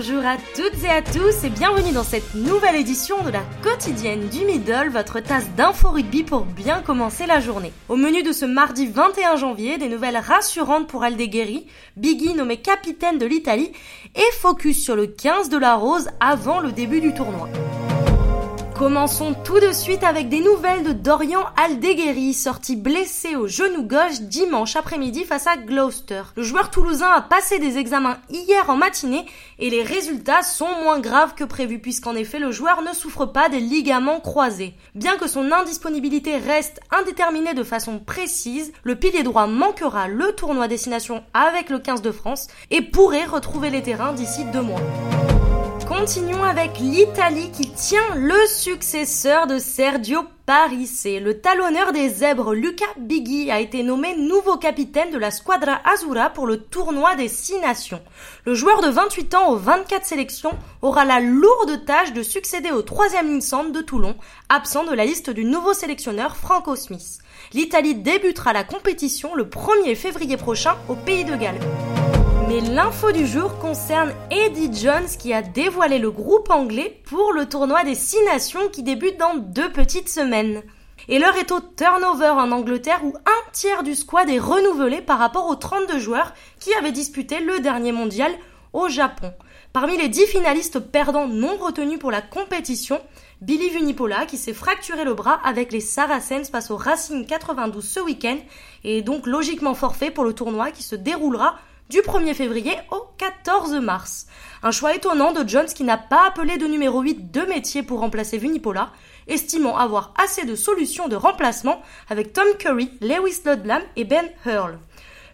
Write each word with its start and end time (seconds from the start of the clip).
Bonjour 0.00 0.24
à 0.24 0.36
toutes 0.54 0.84
et 0.84 0.90
à 0.90 1.02
tous 1.02 1.42
et 1.42 1.50
bienvenue 1.50 1.90
dans 1.90 2.04
cette 2.04 2.36
nouvelle 2.36 2.76
édition 2.76 3.20
de 3.24 3.30
la 3.30 3.42
quotidienne 3.64 4.28
du 4.28 4.44
Middle, 4.44 4.90
votre 4.92 5.18
tasse 5.18 5.50
d'info 5.56 5.90
rugby 5.90 6.22
pour 6.22 6.44
bien 6.44 6.82
commencer 6.82 7.26
la 7.26 7.40
journée. 7.40 7.72
Au 7.88 7.96
menu 7.96 8.22
de 8.22 8.30
ce 8.30 8.44
mardi 8.44 8.86
21 8.86 9.34
janvier, 9.34 9.76
des 9.76 9.88
nouvelles 9.88 10.16
rassurantes 10.16 10.86
pour 10.86 11.02
Aldegheri, 11.02 11.66
Biggie 11.96 12.34
nommé 12.34 12.58
capitaine 12.58 13.18
de 13.18 13.26
l'Italie 13.26 13.72
et 14.14 14.32
focus 14.34 14.80
sur 14.80 14.94
le 14.94 15.08
15 15.08 15.48
de 15.48 15.58
la 15.58 15.74
Rose 15.74 16.10
avant 16.20 16.60
le 16.60 16.70
début 16.70 17.00
du 17.00 17.12
tournoi. 17.12 17.48
Commençons 18.78 19.34
tout 19.44 19.58
de 19.58 19.72
suite 19.72 20.04
avec 20.04 20.28
des 20.28 20.38
nouvelles 20.38 20.84
de 20.84 20.92
Dorian 20.92 21.40
Aldeguerri, 21.56 22.32
sorti 22.32 22.76
blessé 22.76 23.34
au 23.34 23.48
genou 23.48 23.82
gauche 23.82 24.20
dimanche 24.20 24.76
après-midi 24.76 25.24
face 25.24 25.48
à 25.48 25.56
Gloucester. 25.56 26.22
Le 26.36 26.44
joueur 26.44 26.70
toulousain 26.70 27.08
a 27.08 27.20
passé 27.20 27.58
des 27.58 27.76
examens 27.76 28.18
hier 28.30 28.70
en 28.70 28.76
matinée 28.76 29.26
et 29.58 29.68
les 29.68 29.82
résultats 29.82 30.44
sont 30.44 30.68
moins 30.84 31.00
graves 31.00 31.34
que 31.34 31.42
prévu 31.42 31.80
puisqu'en 31.80 32.14
effet 32.14 32.38
le 32.38 32.52
joueur 32.52 32.82
ne 32.82 32.92
souffre 32.92 33.26
pas 33.26 33.48
des 33.48 33.58
ligaments 33.58 34.20
croisés. 34.20 34.74
Bien 34.94 35.16
que 35.16 35.26
son 35.26 35.50
indisponibilité 35.50 36.36
reste 36.36 36.78
indéterminée 36.92 37.54
de 37.54 37.64
façon 37.64 37.98
précise, 37.98 38.72
le 38.84 38.94
pilier 38.94 39.24
droit 39.24 39.48
manquera 39.48 40.06
le 40.06 40.30
tournoi 40.36 40.68
destination 40.68 41.24
avec 41.34 41.70
le 41.70 41.80
15 41.80 42.00
de 42.00 42.12
France 42.12 42.46
et 42.70 42.80
pourrait 42.80 43.24
retrouver 43.24 43.70
les 43.70 43.82
terrains 43.82 44.12
d'ici 44.12 44.44
deux 44.44 44.62
mois. 44.62 44.80
Continuons 45.98 46.44
avec 46.44 46.78
l'Italie 46.78 47.50
qui 47.50 47.72
tient 47.72 48.14
le 48.14 48.46
successeur 48.46 49.48
de 49.48 49.58
Sergio 49.58 50.20
Parisse. 50.46 51.08
Le 51.20 51.40
talonneur 51.40 51.92
des 51.92 52.08
zèbres 52.08 52.54
Luca 52.54 52.84
Biggi 52.98 53.50
a 53.50 53.58
été 53.58 53.82
nommé 53.82 54.16
nouveau 54.16 54.58
capitaine 54.58 55.10
de 55.10 55.18
la 55.18 55.32
Squadra 55.32 55.80
Azzurra 55.84 56.30
pour 56.30 56.46
le 56.46 56.58
tournoi 56.58 57.16
des 57.16 57.26
six 57.26 57.58
nations. 57.58 58.00
Le 58.44 58.54
joueur 58.54 58.80
de 58.80 58.90
28 58.90 59.34
ans 59.34 59.50
aux 59.50 59.56
24 59.56 60.06
sélections 60.06 60.56
aura 60.82 61.04
la 61.04 61.18
lourde 61.18 61.84
tâche 61.84 62.12
de 62.12 62.22
succéder 62.22 62.70
au 62.70 62.82
troisième 62.82 63.26
ligne 63.26 63.72
de 63.72 63.80
Toulon, 63.80 64.14
absent 64.48 64.84
de 64.84 64.94
la 64.94 65.04
liste 65.04 65.30
du 65.30 65.44
nouveau 65.44 65.74
sélectionneur 65.74 66.36
Franco 66.36 66.76
Smith. 66.76 67.18
L'Italie 67.54 67.96
débutera 67.96 68.52
la 68.52 68.62
compétition 68.62 69.34
le 69.34 69.46
1er 69.46 69.96
février 69.96 70.36
prochain 70.36 70.76
au 70.88 70.94
Pays 70.94 71.24
de 71.24 71.34
Galles. 71.34 71.58
Mais 72.48 72.62
l'info 72.62 73.12
du 73.12 73.26
jour 73.26 73.58
concerne 73.58 74.14
Eddie 74.30 74.72
Jones 74.72 75.06
qui 75.18 75.34
a 75.34 75.42
dévoilé 75.42 75.98
le 75.98 76.10
groupe 76.10 76.48
anglais 76.48 77.02
pour 77.04 77.34
le 77.34 77.46
tournoi 77.46 77.84
des 77.84 77.94
Six 77.94 78.24
Nations 78.24 78.70
qui 78.72 78.82
débute 78.82 79.18
dans 79.18 79.36
deux 79.36 79.70
petites 79.70 80.08
semaines. 80.08 80.62
Et 81.08 81.18
l'heure 81.18 81.36
est 81.36 81.52
au 81.52 81.60
turnover 81.60 82.30
en 82.30 82.50
Angleterre 82.50 83.04
où 83.04 83.12
un 83.14 83.50
tiers 83.52 83.82
du 83.82 83.94
squad 83.94 84.30
est 84.30 84.38
renouvelé 84.38 85.02
par 85.02 85.18
rapport 85.18 85.46
aux 85.46 85.56
32 85.56 85.98
joueurs 85.98 86.32
qui 86.58 86.72
avaient 86.72 86.90
disputé 86.90 87.40
le 87.40 87.60
dernier 87.60 87.92
mondial 87.92 88.32
au 88.72 88.88
Japon. 88.88 89.30
Parmi 89.74 89.98
les 89.98 90.08
10 90.08 90.24
finalistes 90.28 90.78
perdants 90.78 91.28
non 91.28 91.58
retenus 91.58 91.98
pour 91.98 92.10
la 92.10 92.22
compétition, 92.22 92.98
Billy 93.42 93.68
Vunipola 93.68 94.24
qui 94.24 94.38
s'est 94.38 94.54
fracturé 94.54 95.04
le 95.04 95.12
bras 95.12 95.38
avec 95.44 95.70
les 95.70 95.80
Saracens 95.80 96.48
face 96.48 96.70
au 96.70 96.78
Racing 96.78 97.26
92 97.26 97.86
ce 97.86 98.00
week-end 98.00 98.38
et 98.84 98.98
est 98.98 99.02
donc 99.02 99.26
logiquement 99.26 99.74
forfait 99.74 100.10
pour 100.10 100.24
le 100.24 100.32
tournoi 100.32 100.70
qui 100.70 100.82
se 100.82 100.96
déroulera 100.96 101.58
du 101.88 101.98
1er 101.98 102.34
février 102.34 102.74
au 102.90 103.02
14 103.16 103.74
mars. 103.80 104.26
Un 104.62 104.70
choix 104.70 104.94
étonnant 104.94 105.32
de 105.32 105.48
Jones 105.48 105.66
qui 105.66 105.84
n'a 105.84 105.96
pas 105.96 106.26
appelé 106.26 106.58
de 106.58 106.66
numéro 106.66 107.00
8 107.00 107.30
de 107.30 107.42
métier 107.42 107.82
pour 107.82 108.00
remplacer 108.00 108.38
Vunipola, 108.38 108.90
estimant 109.26 109.76
avoir 109.76 110.12
assez 110.22 110.44
de 110.44 110.54
solutions 110.54 111.08
de 111.08 111.16
remplacement 111.16 111.80
avec 112.08 112.32
Tom 112.32 112.46
Curry, 112.58 112.90
Lewis 113.00 113.40
Ludlam 113.44 113.82
et 113.96 114.04
Ben 114.04 114.28
Hurl. 114.44 114.78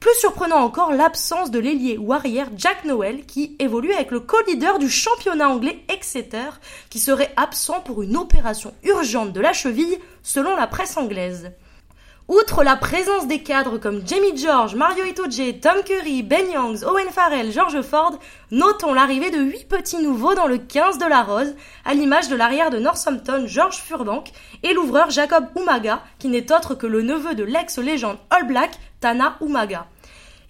Plus 0.00 0.14
surprenant 0.20 0.58
encore 0.58 0.92
l'absence 0.92 1.50
de 1.50 1.58
l'ailier 1.58 1.98
ou 1.98 2.12
arrière 2.12 2.50
Jack 2.56 2.84
Noel 2.84 3.26
qui 3.26 3.56
évolue 3.58 3.92
avec 3.92 4.12
le 4.12 4.20
co-leader 4.20 4.78
du 4.78 4.88
championnat 4.88 5.48
anglais 5.48 5.82
Exeter 5.88 6.50
qui 6.88 7.00
serait 7.00 7.32
absent 7.36 7.80
pour 7.80 8.02
une 8.02 8.16
opération 8.16 8.72
urgente 8.84 9.32
de 9.32 9.40
la 9.40 9.52
cheville 9.52 9.98
selon 10.22 10.54
la 10.54 10.68
presse 10.68 10.96
anglaise. 10.96 11.50
Outre 12.28 12.62
la 12.62 12.76
présence 12.76 13.26
des 13.26 13.42
cadres 13.42 13.78
comme 13.78 14.06
Jamie 14.06 14.36
George, 14.36 14.74
Mario 14.74 15.02
Itoje, 15.06 15.60
Tom 15.62 15.82
Curry, 15.82 16.22
Ben 16.22 16.44
Youngs, 16.52 16.84
Owen 16.84 17.08
Farrell, 17.10 17.50
George 17.50 17.80
Ford, 17.80 18.18
notons 18.50 18.92
l'arrivée 18.92 19.30
de 19.30 19.38
huit 19.38 19.66
petits 19.66 19.96
nouveaux 19.96 20.34
dans 20.34 20.46
le 20.46 20.58
15 20.58 20.98
de 20.98 21.06
la 21.06 21.22
Rose, 21.22 21.54
à 21.86 21.94
l'image 21.94 22.28
de 22.28 22.36
l'arrière 22.36 22.68
de 22.68 22.78
Northampton, 22.78 23.44
George 23.46 23.78
Furbank, 23.78 24.30
et 24.62 24.74
l'ouvreur 24.74 25.08
Jacob 25.08 25.46
Umaga, 25.58 26.02
qui 26.18 26.28
n'est 26.28 26.52
autre 26.52 26.74
que 26.74 26.86
le 26.86 27.00
neveu 27.00 27.34
de 27.34 27.44
l'ex-légende 27.44 28.18
All 28.28 28.46
Black, 28.46 28.72
Tana 29.00 29.38
Umaga. 29.40 29.86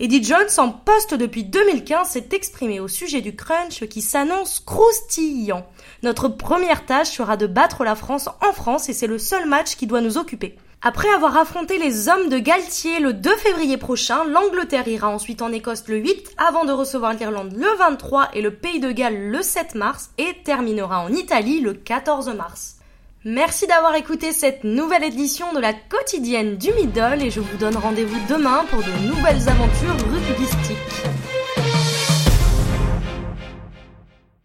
Eddie 0.00 0.24
Jones, 0.24 0.48
en 0.56 0.70
poste 0.70 1.14
depuis 1.14 1.44
2015, 1.44 2.08
s'est 2.08 2.30
exprimé 2.32 2.80
au 2.80 2.88
sujet 2.88 3.20
du 3.20 3.36
crunch 3.36 3.86
qui 3.86 4.02
s'annonce 4.02 4.58
croustillant. 4.58 5.64
Notre 6.02 6.26
première 6.26 6.86
tâche 6.86 7.10
sera 7.10 7.36
de 7.36 7.46
battre 7.46 7.84
la 7.84 7.94
France 7.94 8.28
en 8.44 8.52
France 8.52 8.88
et 8.88 8.92
c'est 8.92 9.06
le 9.06 9.18
seul 9.18 9.46
match 9.46 9.76
qui 9.76 9.86
doit 9.86 10.00
nous 10.00 10.18
occuper. 10.18 10.56
Après 10.80 11.08
avoir 11.08 11.36
affronté 11.36 11.76
les 11.76 12.08
hommes 12.08 12.28
de 12.28 12.38
Galtier 12.38 13.00
le 13.00 13.12
2 13.12 13.36
février 13.38 13.76
prochain, 13.78 14.22
l'Angleterre 14.24 14.86
ira 14.86 15.08
ensuite 15.08 15.42
en 15.42 15.50
Écosse 15.50 15.88
le 15.88 15.96
8 15.96 16.34
avant 16.38 16.64
de 16.64 16.70
recevoir 16.70 17.14
l'Irlande 17.14 17.52
le 17.52 17.66
23 17.78 18.28
et 18.34 18.42
le 18.42 18.54
Pays 18.54 18.78
de 18.78 18.92
Galles 18.92 19.28
le 19.28 19.42
7 19.42 19.74
mars 19.74 20.10
et 20.18 20.36
terminera 20.44 21.00
en 21.00 21.08
Italie 21.08 21.60
le 21.60 21.74
14 21.74 22.28
mars. 22.36 22.76
Merci 23.24 23.66
d'avoir 23.66 23.96
écouté 23.96 24.30
cette 24.30 24.62
nouvelle 24.62 25.02
édition 25.02 25.52
de 25.52 25.58
la 25.58 25.72
quotidienne 25.72 26.56
du 26.56 26.72
Middle 26.74 27.22
et 27.22 27.30
je 27.32 27.40
vous 27.40 27.56
donne 27.56 27.76
rendez-vous 27.76 28.20
demain 28.28 28.64
pour 28.70 28.78
de 28.78 29.08
nouvelles 29.08 29.48
aventures 29.48 29.96
rugbystiques. 30.12 31.37